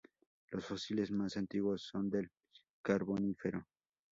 [0.49, 2.31] Los fósiles más antiguos son del
[2.83, 3.67] Carbonífero.